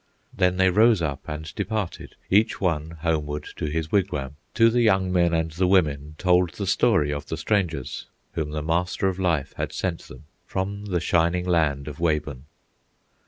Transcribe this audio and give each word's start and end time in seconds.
Then 0.35 0.57
they 0.57 0.71
rose 0.71 0.99
up 1.03 1.21
and 1.27 1.53
departed 1.53 2.15
Each 2.31 2.59
one 2.59 2.97
homeward 3.01 3.47
to 3.57 3.65
his 3.65 3.91
wigwam, 3.91 4.35
To 4.55 4.71
the 4.71 4.81
young 4.81 5.13
men 5.13 5.31
and 5.31 5.51
the 5.51 5.67
women 5.67 6.15
Told 6.17 6.53
the 6.55 6.65
story 6.65 7.13
of 7.13 7.27
the 7.27 7.37
strangers 7.37 8.07
Whom 8.31 8.49
the 8.49 8.63
Master 8.63 9.07
of 9.09 9.19
Life 9.19 9.53
had 9.57 9.71
sent 9.71 9.99
them 10.07 10.23
From 10.47 10.85
the 10.85 10.99
shining 11.01 11.45
land 11.45 11.87
of 11.87 11.99
Wabun. 11.99 12.45